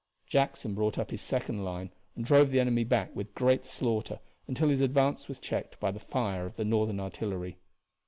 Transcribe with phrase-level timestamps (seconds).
[0.25, 4.69] Jackson brought up his second line and drove the enemy back with great slaughter until
[4.69, 7.59] his advance was checked by the fire of the Northern artillery.